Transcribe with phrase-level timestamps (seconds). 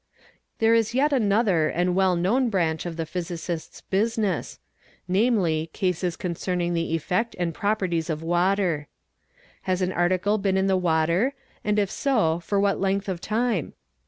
[0.01, 0.17] y
[0.57, 6.95] There is yet another and well known branch of the physicist's business,—namely cases concerning the
[6.95, 8.87] effect and properties of water.
[9.69, 11.33] Has an article been in the water
[11.63, 13.73] and if so for what length of time?